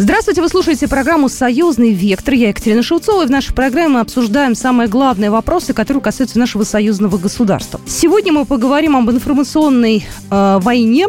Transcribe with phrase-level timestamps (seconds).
[0.00, 2.32] Здравствуйте, вы слушаете программу «Союзный вектор».
[2.32, 6.62] Я Екатерина Шевцова, и в нашей программе мы обсуждаем самые главные вопросы, которые касаются нашего
[6.62, 7.80] союзного государства.
[7.84, 11.08] Сегодня мы поговорим об информационной э, войне.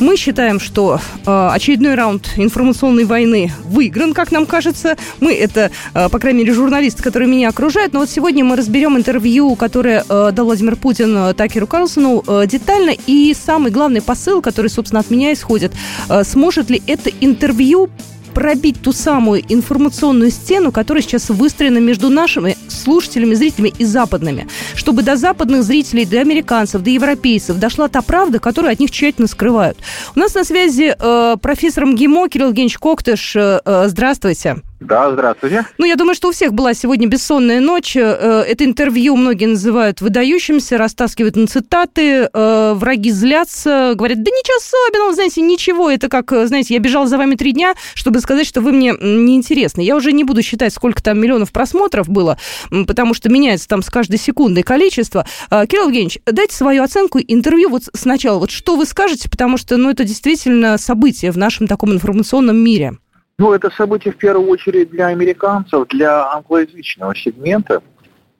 [0.00, 4.98] Мы считаем, что э, очередной раунд информационной войны выигран, как нам кажется.
[5.20, 7.94] Мы, это, э, по крайней мере, журналисты, которые меня окружают.
[7.94, 12.46] Но вот сегодня мы разберем интервью, которое э, дал Владимир Путин э, Такеру Карлсону э,
[12.46, 12.92] детально.
[13.06, 15.72] И самый главный посыл, который, собственно, от меня исходит,
[16.10, 17.88] э, сможет ли это интервью
[18.36, 25.02] пробить ту самую информационную стену, которая сейчас выстроена между нашими слушателями, зрителями и западными, чтобы
[25.02, 29.78] до западных зрителей, до американцев, до европейцев дошла та правда, которую от них тщательно скрывают.
[30.14, 33.36] У нас на связи э, профессор МГИМО Кирилл Евгеньевич Коктыш.
[33.36, 34.56] Э, э здравствуйте.
[34.80, 35.64] Да, здравствуйте.
[35.78, 37.96] Ну, я думаю, что у всех была сегодня бессонная ночь.
[37.96, 44.56] Э, это интервью многие называют выдающимся, растаскивают на цитаты, э, враги злятся, говорят, да ничего
[44.58, 45.90] особенного, знаете, ничего.
[45.90, 49.80] Это как, знаете, я бежал за вами три дня, чтобы сказать, что вы мне неинтересны.
[49.80, 52.38] Я уже не буду считать, сколько там миллионов просмотров было,
[52.86, 55.26] потому что меняется там с каждой секундой количество.
[55.50, 58.38] Э, Кирилл Евгеньевич, дайте свою оценку интервью вот сначала.
[58.38, 62.98] Вот что вы скажете, потому что, ну, это действительно событие в нашем таком информационном мире.
[63.38, 67.82] Ну, это событие в первую очередь для американцев, для англоязычного сегмента.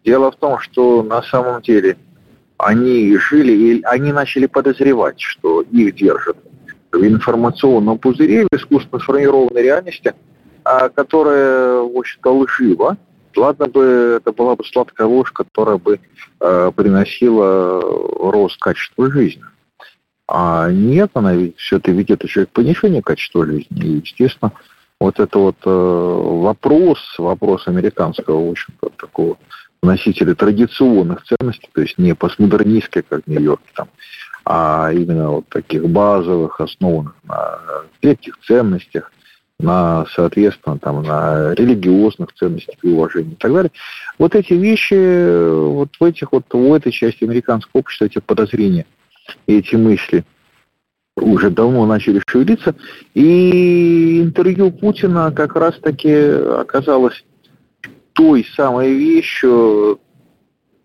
[0.04, 1.98] Дело в том, что на самом деле
[2.56, 6.38] они жили, и они начали подозревать, что их держат
[6.92, 10.14] в информационном пузыре, в искусственно сформированной реальности,
[10.64, 12.96] а, которая, в общем-то, лжива.
[13.36, 16.00] Ладно бы это была бы сладкая ложь, которая бы
[16.40, 19.44] э, приносила рост качества жизни.
[20.26, 23.84] А нет, она ведь все это ведет еще к понижению качества жизни.
[23.84, 24.52] И, естественно,
[25.00, 29.36] вот это вот э, вопрос, вопрос американского, в общем-то, такого
[29.82, 33.88] носителя традиционных ценностей, то есть не постмодернистских, как Нью-Йорк, там,
[34.44, 37.58] а именно вот таких базовых, основанных на
[38.00, 39.12] этих ценностях,
[39.58, 43.72] на, соответственно, там, на религиозных ценностях и уважении и так далее.
[44.18, 48.86] Вот эти вещи, вот в этих вот, в этой части американского общества, эти подозрения,
[49.46, 50.24] эти мысли–
[51.16, 52.74] уже давно начали шевелиться.
[53.14, 57.24] И интервью Путина как раз-таки оказалось
[58.12, 60.00] той самой вещью,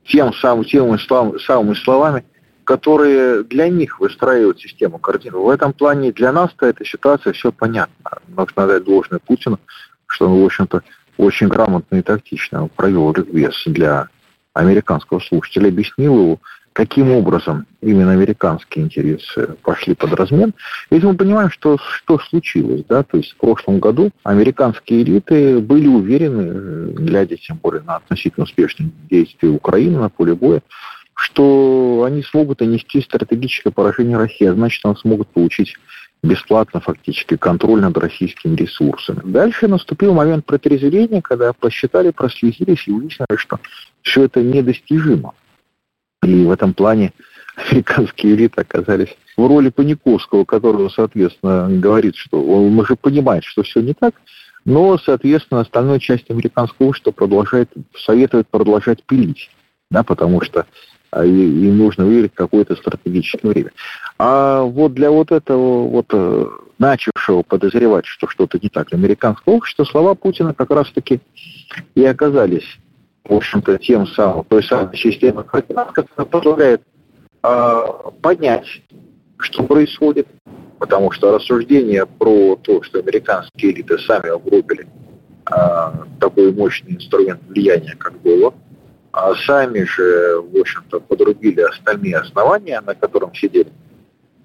[0.05, 0.97] тем самым, теми
[1.39, 2.25] самыми словами,
[2.63, 5.41] которые для них выстраивают систему координат.
[5.41, 8.19] В этом плане для нас-то эта ситуация все понятно.
[8.27, 9.59] Нужно дать должное Путину,
[10.07, 10.81] что он, в общем-то,
[11.17, 14.07] очень грамотно и тактично провел ликбез для
[14.53, 16.39] американского слушателя, объяснил его,
[16.73, 20.53] каким образом именно американские интересы пошли под размен.
[20.89, 22.83] Ведь мы понимаем, что, что случилось.
[22.87, 23.03] Да?
[23.03, 28.91] То есть в прошлом году американские элиты были уверены, глядя тем более на относительно успешные
[29.09, 30.61] действия Украины на поле боя,
[31.13, 35.75] что они смогут нанести стратегическое поражение России, а значит, они смогут получить
[36.23, 39.21] бесплатно фактически контроль над российскими ресурсами.
[39.23, 43.59] Дальше наступил момент протрезвления, когда посчитали, прослезились и выяснили, что
[44.03, 45.33] все это недостижимо.
[46.23, 47.13] И в этом плане
[47.55, 53.81] американские элиты оказались в роли Паниковского, которого, соответственно, говорит, что он уже понимает, что все
[53.81, 54.13] не так,
[54.65, 59.49] но, соответственно, остальная часть американского общества продолжает, советует продолжать пилить,
[59.89, 60.67] да, потому что
[61.09, 63.71] а, им нужно выиграть какое-то стратегическое время.
[64.19, 66.45] А вот для вот этого вот э,
[66.77, 71.19] начавшего подозревать, что что-то не так американского общества, слова Путина как раз-таки
[71.95, 72.77] и оказались
[73.25, 76.81] в общем-то, тем самым, той самой системой координат, которая позволяет
[77.43, 77.83] э,
[78.21, 78.81] понять,
[79.37, 80.27] что происходит,
[80.79, 84.87] потому что рассуждения про то, что американские элиты сами угробили
[85.49, 85.55] э,
[86.19, 88.53] такой мощный инструмент влияния, как было,
[89.11, 93.71] а сами же, в общем-то, подрубили остальные основания, на котором сидели.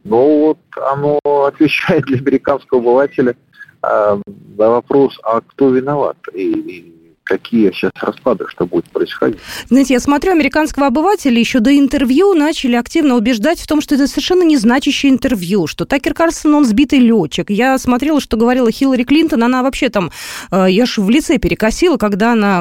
[0.04, 3.34] Но вот оно отвечает для американского обывателя
[3.82, 4.20] э,
[4.56, 6.16] на вопрос, а кто виноват?
[6.34, 6.95] И,
[7.26, 9.38] какие сейчас расклады, что будет происходить.
[9.68, 14.06] Знаете, я смотрю, американского обывателя еще до интервью начали активно убеждать в том, что это
[14.06, 17.50] совершенно незначащее интервью, что Такер Карлсон, он сбитый летчик.
[17.50, 20.12] Я смотрела, что говорила Хиллари Клинтон, она вообще там,
[20.52, 22.60] э, я ж в лице перекосила, когда она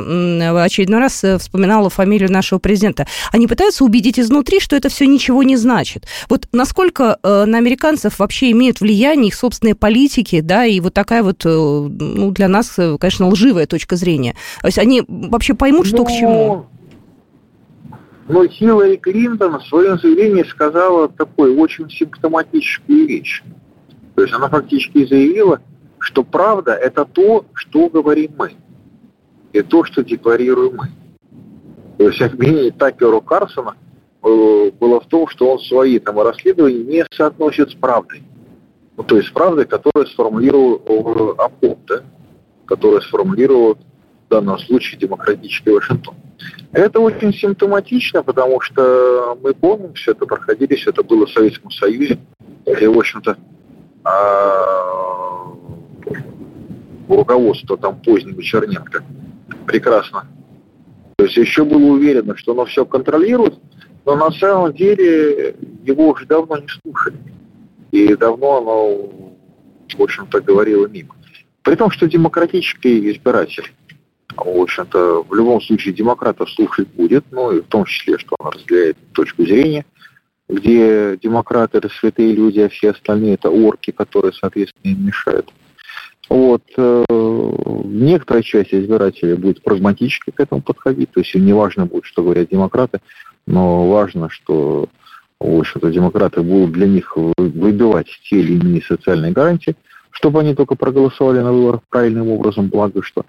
[0.63, 3.05] очередной раз э, вспоминала фамилию нашего президента.
[3.31, 6.07] Они пытаются убедить изнутри, что это все ничего не значит.
[6.27, 11.21] Вот насколько э, на американцев вообще имеют влияние их собственные политики, да, и вот такая
[11.21, 14.35] вот, ну, для нас, конечно, лживая точка зрения.
[14.61, 16.65] То есть они вообще поймут, что к чему?
[18.27, 23.43] Но Хиллари Клинтон в своем заявлении сказала такой очень симптоматическую вещь.
[24.15, 25.61] То есть она фактически заявила,
[25.99, 28.53] что правда– это то, что говорим мы,
[29.53, 30.89] и то, что декларируем мы.
[31.97, 33.75] То есть обвинить Такеру Карсона
[34.23, 38.23] э, было в том, что он свои там расследования не соотносит с правдой.
[38.97, 42.03] Ну, то есть с правдой, которую сформулировал ОПОП, да?
[42.65, 43.77] которую сформулировал
[44.27, 46.15] в данном случае демократический Вашингтон.
[46.71, 51.71] Это очень симптоматично, потому что мы помним, все это проходили, все это было в Советском
[51.71, 52.19] Союзе,
[52.65, 53.37] и, в общем-то,
[54.03, 55.53] а,
[57.07, 59.03] руководство там позднего Черненко
[59.65, 60.27] прекрасно.
[61.17, 63.55] То есть еще было уверено, что оно все контролирует,
[64.05, 67.17] но на самом деле его уже давно не слушали.
[67.91, 69.09] И давно оно,
[69.97, 71.15] в общем-то, говорило мимо.
[71.63, 73.71] При том, что демократический избиратель,
[74.37, 78.51] в общем-то, в любом случае демократов слушать будет, ну и в том числе, что он
[78.51, 79.85] разделяет точку зрения,
[80.47, 85.51] где демократы это святые люди, а все остальные это орки, которые, соответственно, им мешают.
[86.29, 86.63] Вот.
[86.77, 87.03] Э,
[87.85, 92.23] некоторая часть избирателей будет прагматически к этому подходить, то есть им не важно будет, что
[92.23, 92.99] говорят демократы,
[93.45, 94.89] но важно, что
[95.39, 99.75] в общем-то, демократы будут для них выбивать те или иные социальные гарантии,
[100.11, 103.25] чтобы они только проголосовали на выборах правильным образом, благо что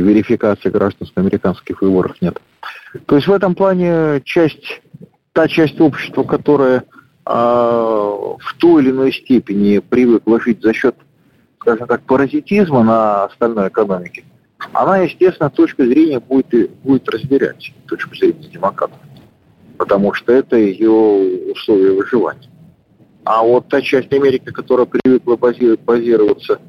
[0.00, 2.40] верификации гражданско-американских выборов нет.
[3.06, 4.80] То есть в этом плане часть,
[5.32, 6.84] та часть общества, которая
[7.24, 10.96] а, в той или иной степени привыкла жить за счет,
[11.60, 14.24] скажем так, паразитизма на остальной экономике,
[14.72, 18.98] она, естественно, точку зрения будет, будет разделять, точку зрения демократов,
[19.76, 22.48] потому что это ее условия выживания.
[23.24, 26.60] А вот та часть Америки, которая привыкла базироваться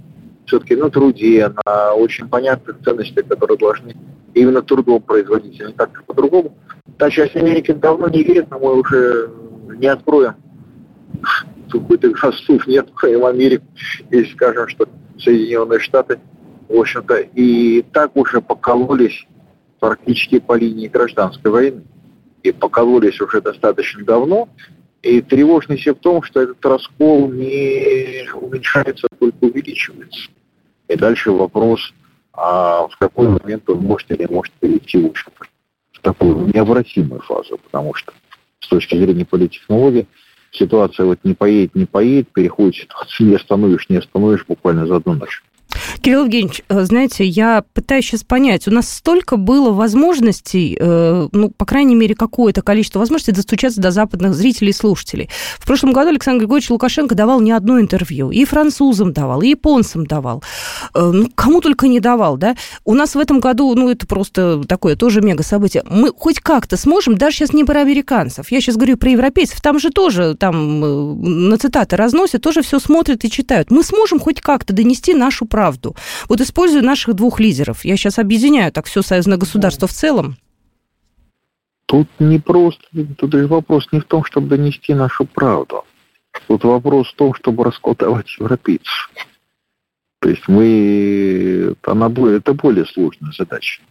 [0.50, 3.96] все-таки на труде, на очень понятных ценностях, которые должны
[4.34, 6.57] именно трудом производить, а не как-то по-другому.
[6.98, 9.31] Та часть Америки давно не верит, но мы уже
[9.78, 10.34] не откроем
[11.69, 13.66] сухих газов, не откроем Америку,
[14.10, 14.88] если скажем, что
[15.19, 16.19] Соединенные Штаты,
[16.68, 19.28] в общем-то, и так уже покололись
[19.80, 21.84] практически по линии гражданской войны.
[22.42, 24.48] И покололись уже достаточно давно,
[25.04, 30.30] и тревожность в том, что этот раскол не уменьшается, а только увеличивается.
[30.89, 31.94] И дальше вопрос,
[32.33, 37.94] а в какой момент он может или может перейти в, в такую необратимую фазу, потому
[37.94, 38.12] что
[38.59, 40.07] с точки зрения политтехнологии
[40.51, 42.89] ситуация вот не поедет, не поедет, переходит
[43.19, 45.44] не остановишь, не остановишь буквально за одну ночь.
[46.01, 51.50] Кирилл Евгеньевич, э, знаете, я пытаюсь сейчас понять, у нас столько было возможностей, э, ну,
[51.50, 55.30] по крайней мере, какое-то количество возможностей достучаться до западных зрителей и слушателей.
[55.60, 58.31] В прошлом году Александр Григорьевич Лукашенко давал не одно интервью.
[58.31, 60.42] И французам давал, и японцам давал.
[60.94, 62.56] Э, ну, кому только не давал, да?
[62.86, 65.84] У нас в этом году, ну, это просто такое тоже мега событие.
[65.90, 69.80] Мы хоть как-то сможем, даже сейчас не про американцев, я сейчас говорю про европейцев, там
[69.80, 73.69] же тоже, там на цитаты разносят, тоже все смотрят и читают.
[73.69, 75.95] Мы сможем хоть как-то донести нашу правду правду.
[76.27, 80.38] Вот используя наших двух лидеров, я сейчас объединяю так все союзное государство в целом.
[81.86, 82.83] Тут не просто,
[83.18, 85.83] тут же вопрос не в том, чтобы донести нашу правду.
[86.47, 89.12] Тут вопрос в том, чтобы расколдовать европейцев.
[90.19, 93.81] То есть мы, она, это более сложная задача.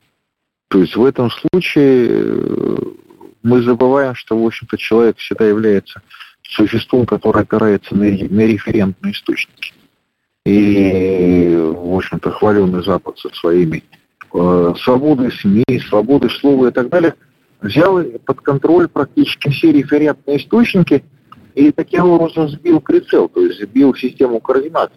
[0.68, 2.76] То есть в этом случае э,
[3.42, 6.02] мы забываем, что, в общем-то, человек всегда является
[6.42, 9.72] существом, которое опирается на, на референтные источники
[10.48, 13.84] и, в общем-то, хваленый Запад со своими
[14.32, 17.14] э, свободой СМИ, свободой слова и так далее,
[17.60, 21.04] взял под контроль практически все референтные источники
[21.54, 24.90] и таким образом сбил прицел, то есть сбил систему координат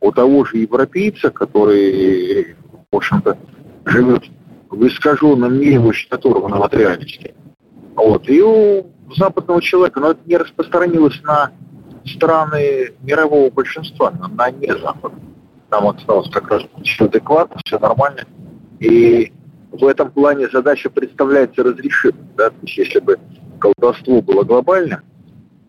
[0.00, 2.56] у того же европейца, который,
[2.90, 3.38] в общем-то,
[3.84, 4.24] живет
[4.68, 7.34] в искаженном мире, очень оторванном от реальности.
[7.94, 8.28] Вот.
[8.28, 11.52] И у западного человека, но это не распространилось на
[12.08, 15.12] страны мирового большинства, на не Запад.
[15.70, 18.24] Там осталось как раз все адекватно, все нормально.
[18.80, 19.32] И
[19.70, 22.24] в этом плане задача представляется разрешимой.
[22.36, 22.50] Да?
[22.50, 23.18] То есть если бы
[23.58, 25.00] колдовство было глобальным,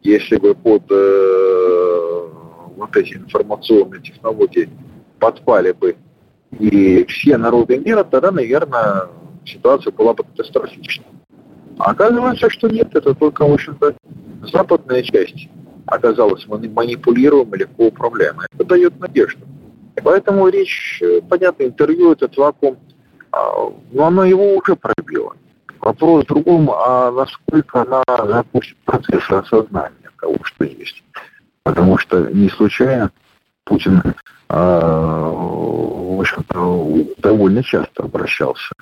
[0.01, 2.27] если бы под э,
[2.77, 4.69] вот эти информационные технологии
[5.19, 5.97] подпали бы
[6.57, 9.09] и все народы мира, тогда, наверное,
[9.45, 11.05] ситуация была бы катастрофичной.
[11.77, 13.95] А оказывается, что нет, это только, в общем-то,
[14.51, 15.49] западная часть
[15.89, 18.47] оказалась манипулируемой, легко управляемой.
[18.53, 19.45] Это дает надежду.
[20.03, 22.77] Поэтому речь, э, понятно, интервью, этот вакуум,
[23.31, 25.35] а, но оно его уже пробило.
[25.79, 31.03] Вопрос в другом, а насколько она запустит процесс осознания того, что есть.
[31.63, 33.11] Потому что не случайно
[33.65, 34.01] Путин,
[34.49, 38.73] а, в общем-то, довольно часто обращался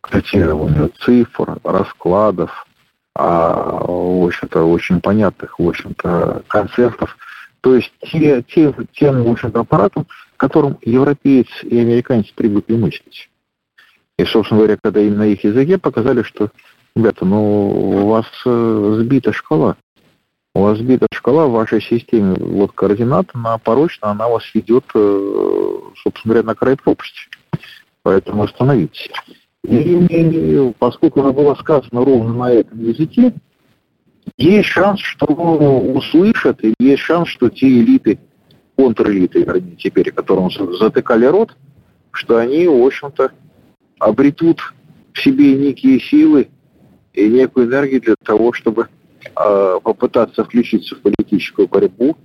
[0.00, 2.66] к цитированию цифр, раскладов,
[3.14, 7.16] а, в общем-то, очень понятных, в общем-то, концертов.
[7.60, 13.30] То есть те, те, тем, в общем-то, аппаратом, которым европеец и американец привыкли мыслить.
[14.18, 16.50] И, собственно говоря, когда им на их языке показали, что
[16.94, 19.76] Ребята, ну у вас э, сбита шкала.
[20.54, 25.78] У вас сбита шкала в вашей системе вот координат, она порочна, она вас ведет, э,
[26.02, 27.28] собственно говоря, на край пропасти.
[28.02, 29.10] Поэтому остановитесь.
[29.64, 33.32] И поскольку она была сказана ровно на этом языке,
[34.36, 38.18] есть шанс, что услышат, и есть шанс, что те элиты,
[38.76, 41.56] контрэлиты, вернее, теперь, которым затыкали рот,
[42.10, 43.30] что они, в общем-то,
[43.98, 44.60] обретут
[45.12, 46.48] в себе некие силы
[47.12, 48.88] и некую энергию для того, чтобы
[49.24, 52.16] э, попытаться включиться в политическую борьбу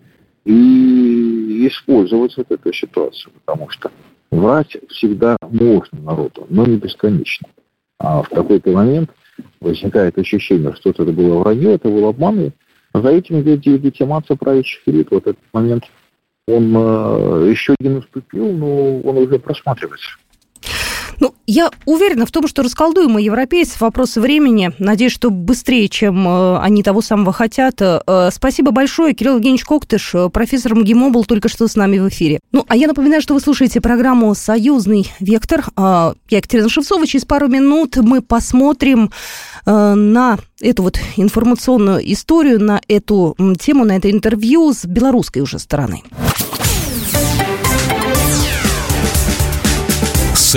[0.46, 3.92] и использовать вот эту ситуацию, потому что
[4.32, 7.48] врать всегда можно народу, но не бесконечно.
[8.00, 9.10] А в какой-то момент
[9.60, 12.52] возникает ощущение, что это было вранье, это был обман, и
[12.94, 15.10] за этим идет легитимация правящих элит.
[15.12, 15.84] Вот этот момент,
[16.48, 20.10] он э, еще не наступил, но он уже просматривается.
[21.20, 24.72] Ну, я уверена в том, что расколдуем европейцев вопросы времени.
[24.78, 27.82] Надеюсь, что быстрее, чем э, они того самого хотят.
[27.82, 29.14] Э, спасибо большое.
[29.14, 32.40] Кирилл Евгеньевич Коктыш, э, профессор МГИМО, был только что с нами в эфире.
[32.52, 35.66] Ну, а я напоминаю, что вы слушаете программу «Союзный вектор».
[35.78, 37.08] Я Екатерина Шевцова.
[37.08, 39.12] Через пару минут мы посмотрим
[39.66, 46.04] на эту вот информационную историю, на эту тему, на это интервью с белорусской уже стороны.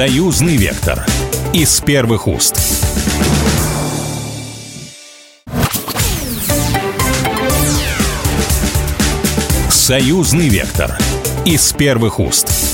[0.01, 1.05] Союзный вектор
[1.53, 2.57] из первых уст.
[9.69, 10.97] Союзный вектор
[11.45, 12.70] из первых уст.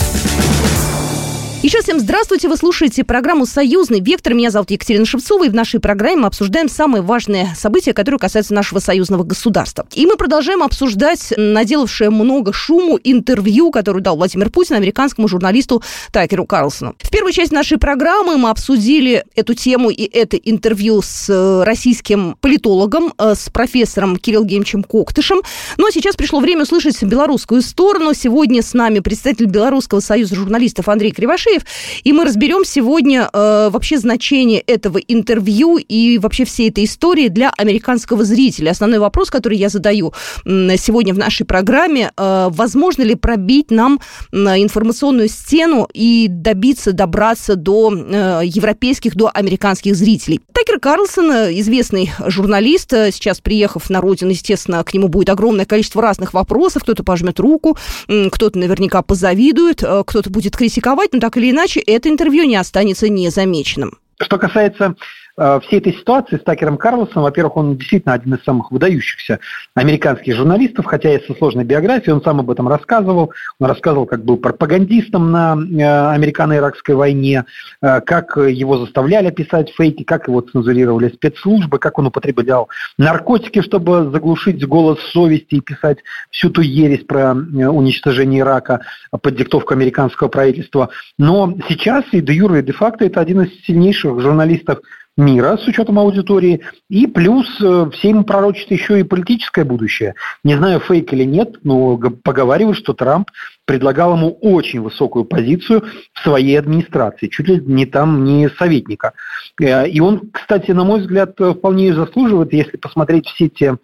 [1.67, 2.49] Еще всем здравствуйте.
[2.49, 4.35] Вы слушаете программу «Союзный вектор».
[4.35, 5.47] Меня зовут Екатерина Шевцова.
[5.47, 9.85] И в нашей программе мы обсуждаем самые важные события, которые касаются нашего союзного государства.
[9.93, 15.83] И мы продолжаем обсуждать наделавшее много шуму интервью, которое дал Владимир Путин американскому журналисту
[16.13, 16.95] Такеру Карлсону.
[17.03, 22.37] В первой части нашей программы мы обсудили эту тему и это интервью с э, российским
[22.41, 25.43] политологом, э, с профессором Кирилл Гемчем Коктышем.
[25.79, 28.15] Но сейчас пришло время услышать белорусскую сторону.
[28.15, 31.63] Сегодня с нами представитель Белорусского союза журналистов Андрей Кривошеев Алексеев.
[32.05, 37.51] И мы разберем сегодня э, вообще значение этого интервью и вообще всей этой истории для
[37.57, 38.71] американского зрителя.
[38.71, 40.13] Основной вопрос, который я задаю
[40.45, 44.01] сегодня в нашей программе, э, возможно ли пробить нам
[44.33, 50.41] информационную стену и добиться, добраться до э, европейских, до американских зрителей.
[50.53, 56.03] Такер Карлсон, известный журналист, э, сейчас приехав на родину, естественно, к нему будет огромное количество
[56.03, 56.83] разных вопросов.
[56.83, 62.09] Кто-то пожмет руку, кто-то наверняка позавидует, э, кто-то будет критиковать, но так или иначе это
[62.09, 63.99] интервью не останется незамеченным.
[64.21, 64.97] Что касается
[65.37, 69.39] всей этой ситуации с Такером Карлосом, во-первых, он действительно один из самых выдающихся
[69.75, 73.33] американских журналистов, хотя и со сложной биографией, он сам об этом рассказывал.
[73.59, 77.45] Он рассказывал, как был пропагандистом на э, американо-иракской войне,
[77.83, 84.11] э, как его заставляли писать фейки, как его цензурировали спецслужбы, как он употреблял наркотики, чтобы
[84.11, 85.99] заглушить голос совести и писать
[86.31, 90.91] всю ту ересь про уничтожение Ирака под диктовку американского правительства.
[91.19, 94.81] Но сейчас и де юре, и де факто это один из сильнейших журналистов
[95.17, 100.15] мира с учетом аудитории, и плюс э, все ему пророчат еще и политическое будущее.
[100.45, 103.31] Не знаю, фейк или нет, но поговаривают, что Трамп
[103.65, 109.15] предлагал ему очень высокую позицию в своей администрации, чуть ли не там не советника.
[109.61, 113.77] Э, и он, кстати, на мой взгляд, вполне заслуживает, если посмотреть все те,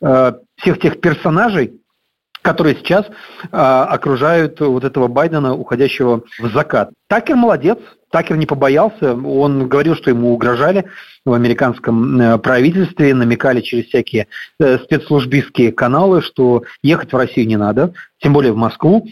[0.00, 1.80] э, всех тех персонажей,
[2.46, 3.04] которые сейчас
[3.50, 6.90] окружают вот этого Байдена, уходящего в закат.
[7.08, 7.78] Такер молодец,
[8.10, 10.86] Такер не побоялся, он говорил, что ему угрожали
[11.24, 14.28] в американском э, правительстве, намекали через всякие
[14.60, 19.06] э, спецслужбистские каналы, что ехать в Россию не надо, тем более в Москву,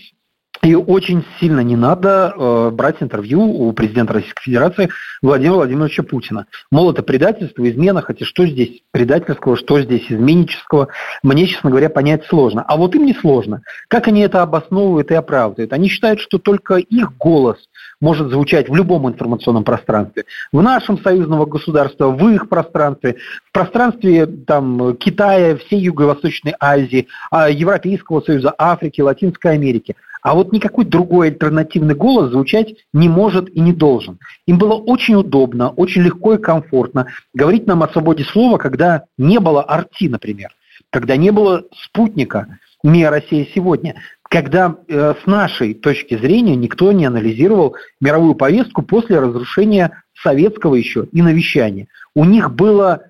[0.64, 4.88] и очень сильно не надо э, брать интервью у президента Российской Федерации
[5.20, 6.46] Владимира Владимировича Путина.
[6.70, 10.88] Мол, это предательство, измена, хотя что здесь предательского, что здесь изменнического,
[11.22, 12.64] мне, честно говоря, понять сложно.
[12.66, 13.60] А вот им не сложно.
[13.88, 15.74] Как они это обосновывают и оправдывают?
[15.74, 17.58] Они считают, что только их голос
[18.00, 20.24] может звучать в любом информационном пространстве.
[20.50, 27.50] В нашем союзного государства, в их пространстве, в пространстве там, Китая, всей Юго-Восточной Азии, а,
[27.50, 29.94] Европейского Союза, Африки, Латинской Америки–
[30.24, 34.18] а вот никакой другой альтернативный голос звучать не может и не должен.
[34.46, 39.38] Им было очень удобно, очень легко и комфортно говорить нам о свободе слова, когда не
[39.38, 40.50] было арти, например,
[40.88, 43.96] когда не было спутника «Мия Россия сегодня»,
[44.30, 51.06] когда э, с нашей точки зрения никто не анализировал мировую повестку после разрушения советского еще
[51.12, 51.88] и навещания.
[52.14, 53.02] У них было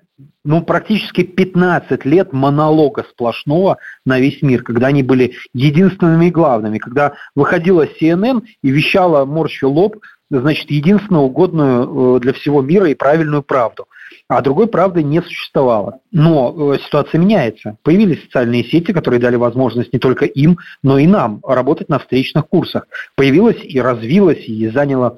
[0.45, 6.77] ну, практически 15 лет монолога сплошного на весь мир, когда они были единственными и главными,
[6.77, 9.97] когда выходила CNN и вещала морщу лоб
[10.29, 13.87] значит, единственно угодную для всего мира и правильную правду
[14.27, 15.99] а другой правды не существовало.
[16.11, 17.77] Но э, ситуация меняется.
[17.83, 22.47] Появились социальные сети, которые дали возможность не только им, но и нам работать на встречных
[22.47, 22.87] курсах.
[23.15, 25.15] Появилась и развилась, и заняла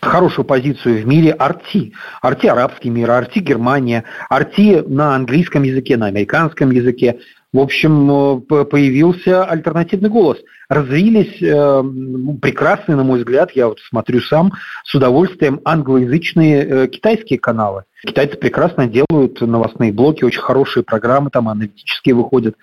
[0.00, 1.92] хорошую позицию в мире арти.
[2.22, 7.20] Арти арабский мир, арти Германия, арти на английском языке, на американском языке.
[7.52, 10.38] В общем, э, появился альтернативный голос.
[10.68, 11.82] Развились э,
[12.40, 14.52] прекрасные, на мой взгляд, я вот смотрю сам
[14.84, 17.84] с удовольствием, англоязычные э, китайские каналы.
[18.06, 22.54] Китайцы прекрасно делают новостные блоки, очень хорошие программы там аналитические выходят.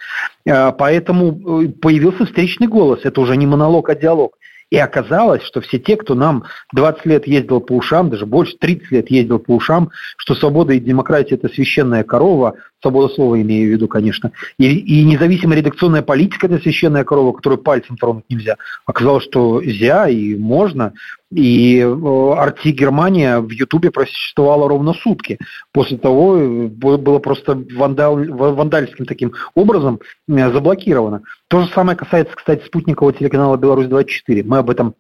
[0.46, 3.02] Э, поэтому э, появился встречный голос.
[3.04, 4.38] Это уже не монолог, а диалог.
[4.70, 6.44] И оказалось, что все те, кто нам
[6.74, 10.80] 20 лет ездил по ушам, даже больше 30 лет ездил по ушам, что свобода и
[10.80, 16.48] демократия– это священная корова, свобода слова имею в виду, конечно, и, и независимая редакционная политика–
[16.48, 18.58] это священная корова, которую пальцем тронуть нельзя.
[18.86, 20.94] Оказалось, что нельзя и можно.
[21.32, 25.38] И э, Арти Германия в Ютубе просуществовала ровно сутки.
[25.74, 31.24] После того э, было просто вандал, вандальским таким образом э, заблокировано.
[31.50, 34.44] То же самое касается, кстати, спутникового телеканала «Беларусь-24».
[34.46, 34.96] Мы об этом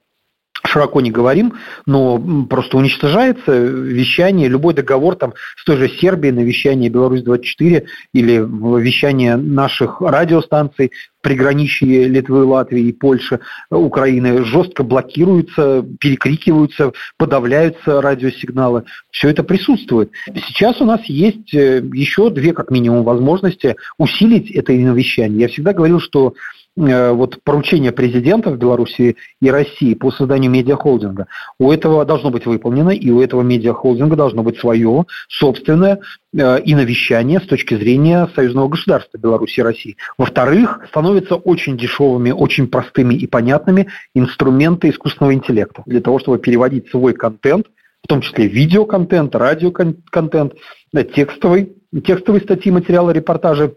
[0.65, 1.53] широко не говорим,
[1.85, 8.45] но просто уничтожается вещание, любой договор там с той же Сербией на вещание Беларусь-24 или
[8.81, 18.83] вещание наших радиостанций в приграничье Литвы, Латвии и Польши, Украины жестко блокируются, перекрикиваются, подавляются радиосигналы.
[19.11, 20.11] Все это присутствует.
[20.47, 25.41] Сейчас у нас есть э, еще две, как минимум, возможности усилить это вещание.
[25.41, 26.33] Я всегда говорил, что
[26.77, 31.25] вот поручение президента в Беларуси и России по созданию медиахолдинга,
[31.59, 35.99] у этого должно быть выполнено, и у этого медиахолдинга должно быть свое собственное
[36.37, 39.97] э, и навещание с точки зрения союзного государства Беларуси и России.
[40.19, 46.89] Во-вторых, становятся очень дешевыми, очень простыми и понятными инструменты искусственного интеллекта для того, чтобы переводить
[46.89, 47.65] свой контент,
[48.03, 50.53] в том числе видеоконтент, радиоконтент,
[51.15, 51.73] текстовый,
[52.05, 53.73] текстовые статьи, материалы, репортажи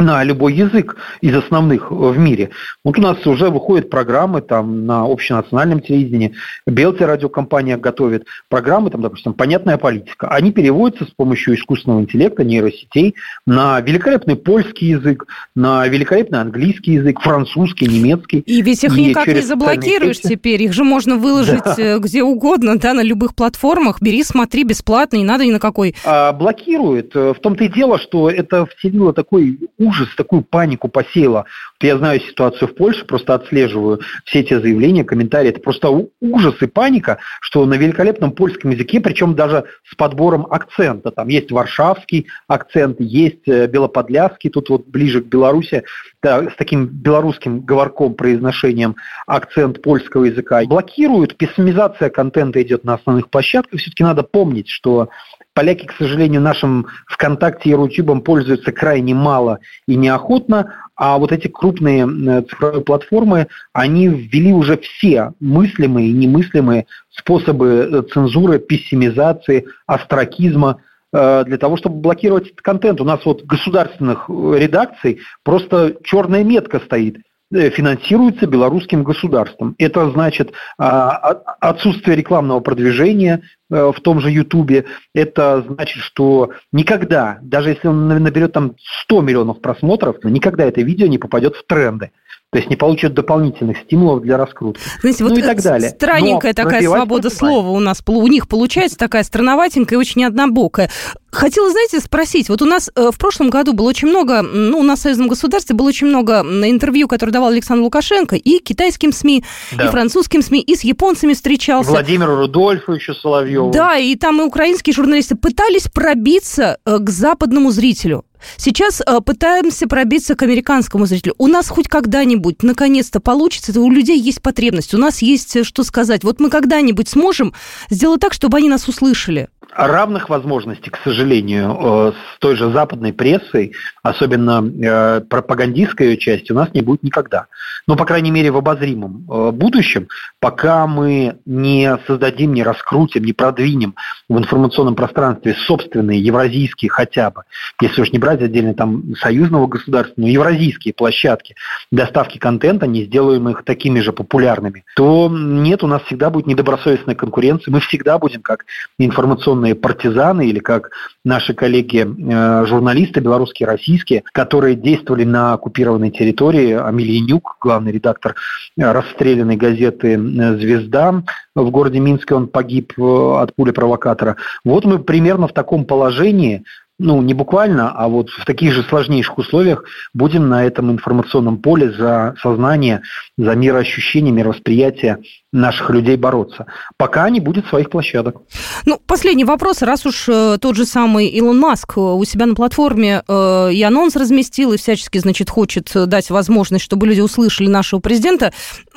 [0.00, 2.50] на любой язык из основных в мире.
[2.84, 6.34] Вот у нас уже выходят программы там на общенациональном телевидении,
[6.66, 10.28] Белти радиокомпания готовит программы, там, допустим, «Понятная политика».
[10.28, 13.14] Они переводятся с помощью искусственного интеллекта, нейросетей
[13.46, 18.40] на великолепный польский язык, на великолепный английский язык, французский, немецкий.
[18.40, 21.74] И ведь их и никак не заблокируешь теперь, их же можно выложить да.
[21.78, 24.00] Э, где угодно, да, на любых платформах.
[24.00, 25.94] Бери, смотри, бесплатно, не надо ни на какой.
[26.04, 27.14] А, блокирует.
[27.14, 31.46] В том-то и дело, что это вселило такой ужас, такую панику посеяло.
[31.80, 35.50] Я знаю ситуацию в Польше, просто отслеживаю все эти заявления, комментарии.
[35.50, 35.88] Это просто
[36.20, 41.10] ужас и паника, что на великолепном польском языке, причем даже с подбором акцента.
[41.10, 45.84] Там есть варшавский акцент, есть э, белоподляский, тут вот ближе к Беларуси,
[46.22, 50.62] да, с таким белорусским говорком, произношением акцент польского языка.
[50.64, 53.80] Блокируют, пессимизация контента идет на основных площадках.
[53.80, 55.08] Все-таки надо помнить, что
[55.52, 61.48] Поляки, к сожалению, нашим ВКонтакте и Рутюбом пользуются крайне мало и неохотно, а вот эти
[61.48, 69.66] крупные э, цифровые платформы, они ввели уже все мыслимые и немыслимые способы э, цензуры, пессимизации,
[69.86, 70.82] астракизма,
[71.12, 73.00] э, для того, чтобы блокировать этот контент.
[73.00, 77.16] У нас вот государственных редакций просто черная метка стоит–
[77.52, 79.74] Э, финансируется белорусским государством.
[79.78, 81.16] Это значит а,
[81.60, 84.84] отсутствие рекламного продвижения э, в том же Ютубе.
[85.14, 91.06] Это значит, что никогда, даже если он наберет там 100 миллионов просмотров, никогда это видео
[91.06, 92.10] не попадет в тренды.
[92.52, 94.82] То есть не получат дополнительных стимулов для раскрутки.
[95.00, 95.90] Знаете, ну вот и так далее.
[95.90, 100.90] Странненькая Но такая свобода слова у нас, у них получается такая странноватенькая и очень однобокая.
[101.30, 104.82] Хотела, знаете, спросить, вот у нас э, в прошлом году было очень много, ну, у
[104.82, 109.44] нас в союзном государстве было очень много интервью, которые давал Александр Лукашенко, и китайским СМИ,
[109.70, 109.84] да.
[109.84, 111.90] и французским СМИ, и с японцами встречался.
[111.90, 113.14] Владимиру Рудольфовичу
[113.60, 113.72] Соловьеву.
[113.72, 118.24] Да, и там и украинские журналисты пытались пробиться э, к западному зрителю.
[118.56, 121.34] Сейчас э, пытаемся пробиться к американскому зрителю.
[121.38, 123.78] У нас хоть когда-нибудь, наконец-то, получится.
[123.78, 126.24] У людей есть потребность, у нас есть э, что сказать.
[126.24, 127.54] Вот мы когда-нибудь сможем
[127.90, 133.12] сделать так, чтобы они нас услышали равных возможностей, к сожалению, э, с той же западной
[133.12, 137.46] прессой, особенно э, пропагандистской ее части, у нас не будет никогда.
[137.86, 143.32] Но, по крайней мере, в обозримом э, будущем, пока мы не создадим, не раскрутим, не
[143.32, 143.94] продвинем
[144.28, 147.42] в информационном пространстве собственные евразийские хотя бы,
[147.80, 151.54] если уж не брать отдельно там союзного государства, но евразийские площадки
[151.90, 157.14] доставки контента, не сделаем их такими же популярными, то нет, у нас всегда будет недобросовестная
[157.14, 158.64] конкуренция, мы всегда будем как
[158.98, 160.90] информационный информационные партизаны, или как
[161.24, 166.72] наши коллеги-журналисты, белорусские, российские, которые действовали на оккупированной территории.
[166.72, 168.34] Амелий Нюк, главный редактор
[168.76, 171.22] расстрелянной газеты «Звезда»
[171.54, 174.36] в городе Минске, он погиб от пули провокатора.
[174.64, 176.64] Вот мы примерно в таком положении,
[177.02, 181.92] ну, не буквально, а вот в таких же сложнейших условиях будем на этом информационном поле
[181.92, 183.00] за сознание,
[183.38, 185.18] за мироощущение, мировосприятие
[185.52, 188.36] наших людей бороться, пока не будет своих площадок.
[188.84, 189.82] Ну, последний вопрос.
[189.82, 193.82] Раз уж э, тот же самый Илон Маск э, у себя на платформе э, и
[193.82, 198.52] анонс разместил, и всячески, значит, хочет дать возможность, чтобы люди услышали нашего президента,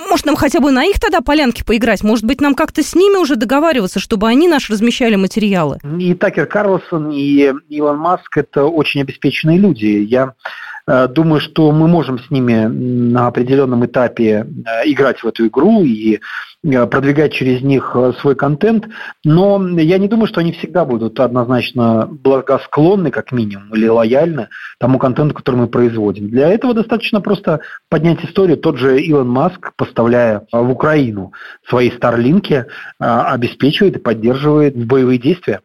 [0.10, 2.04] может, нам хотя бы на их тогда полянке поиграть?
[2.04, 5.80] Может быть, нам как-то с ними уже договариваться, чтобы они наши размещали материалы?
[5.98, 9.86] И Такер Карлсон, и Илон Маск– это очень обеспеченные люди.
[9.86, 10.34] Я
[10.86, 15.82] Э, думаю, что мы можем с ними на определенном этапе э, играть в эту игру
[15.84, 16.20] и
[16.64, 18.88] э, продвигать через них свой контент,
[19.24, 25.00] но я не думаю, что они всегда будут однозначно благосклонны, как минимум, или лояльны тому
[25.00, 26.30] контенту, который мы производим.
[26.30, 28.58] Для этого достаточно просто поднять историю.
[28.58, 31.32] Тот же Илон Маск, поставляя в Украину
[31.68, 32.66] свои старлинки,
[33.00, 35.62] обеспечивает и поддерживает боевые действия.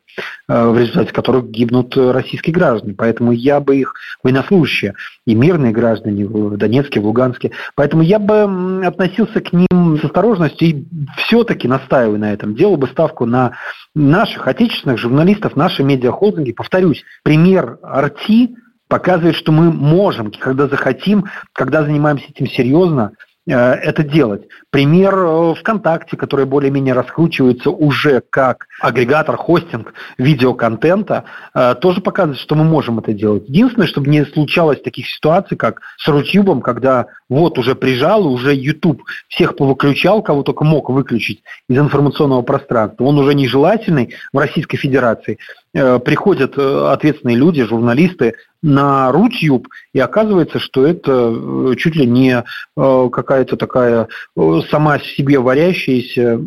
[0.50, 2.94] Э, в результате которых гибнут российские граждане.
[2.96, 4.94] Поэтому я бы их, военнослужащие,
[5.26, 10.68] и мирные граждане в Донецке, в Луганске, поэтому я бы относился к ним с осторожностью
[10.68, 10.84] и
[11.18, 13.52] все-таки настаиваю на этом, делал бы ставку на
[13.94, 16.52] наших отечественных журналистов, наши медиахолдинги.
[16.52, 18.56] Повторюсь, пример Арти
[18.88, 24.42] показывает, что мы можем, когда захотим, когда занимаемся этим серьезно, Э, это делать.
[24.70, 32.54] Пример э, ВКонтакте, который более-менее раскручивается уже как агрегатор, хостинг видеоконтента, э, тоже показывает, что
[32.54, 33.48] мы можем это делать.
[33.48, 39.02] Единственное, чтобы не случалось таких ситуаций, как с Рутюбом, когда вот уже прижал, уже YouTube
[39.28, 43.04] всех повыключал, кого только мог выключить из информационного пространства.
[43.04, 45.38] Он уже нежелательный в Российской Федерации.
[45.72, 52.42] Приходят ответственные люди, журналисты, на Рутюб, и оказывается, что это э, чуть ли не
[52.76, 56.40] э, какая-то такая э, сама себе варящаяся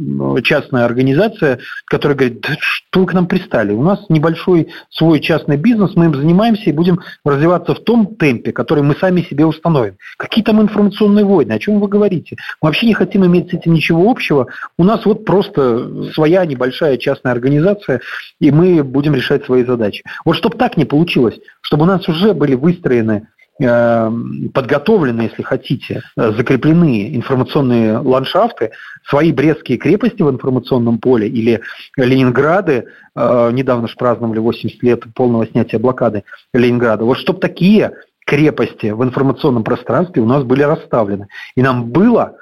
[0.43, 3.71] частная организация, которая говорит, да что вы к нам пристали?
[3.71, 8.51] У нас небольшой свой частный бизнес, мы им занимаемся и будем развиваться в том темпе,
[8.51, 9.95] который мы сами себе установим.
[10.17, 11.53] Какие там информационные войны?
[11.53, 12.35] О чем вы говорите?
[12.61, 14.47] Мы вообще не хотим иметь с этим ничего общего.
[14.77, 18.01] У нас вот просто своя небольшая частная организация,
[18.41, 20.03] и мы будем решать свои задачи.
[20.25, 23.27] Вот чтобы так не получилось, чтобы у нас уже были выстроены
[23.61, 24.11] э,
[24.53, 28.71] подготовлены, если хотите, э, закреплены информационные ландшафты,
[29.07, 31.61] свои Брестские крепости в информационном поле или
[31.97, 37.05] Ленинграды, э, недавно же праздновали 80 лет полного снятия блокады Ленинграда.
[37.05, 37.91] Вот чтобы такие
[38.25, 41.27] крепости в информационном пространстве у нас были расставлены.
[41.55, 42.35] И нам было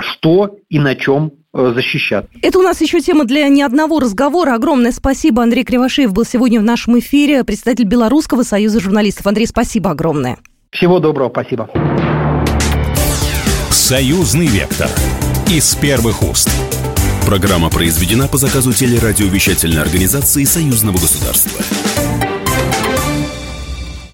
[0.00, 2.26] что и на чем Э, защищат.
[2.42, 4.54] Это у нас еще тема для не одного разговора.
[4.54, 5.42] Огромное спасибо.
[5.42, 9.26] Андрей Кривошеев был сегодня в нашем эфире, председатель Белорусского союза журналистов.
[9.26, 10.38] Андрей, спасибо огромное.
[10.70, 11.68] Всего доброго, спасибо.
[13.70, 14.88] Союзный вектор.
[15.48, 16.50] Из первых уст.
[17.24, 21.17] Программа произведена по заказу телерадиовещательной организации Союзного государства.